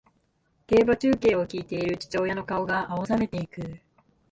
[0.65, 3.79] 競馬中継を聞いている父親の顔が青ざめていく